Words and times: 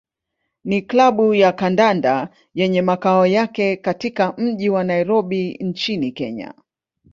ni 0.63 0.81
klabu 0.81 1.33
ya 1.33 1.51
kandanda 1.53 2.29
yenye 2.53 2.81
makao 2.81 3.27
yake 3.27 3.75
katika 3.77 4.33
mji 4.37 4.69
wa 4.69 4.83
Nairobi 4.83 5.57
nchini 5.61 6.11
Kenya. 6.11 6.53